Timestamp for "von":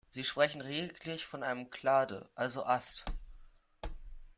1.27-1.43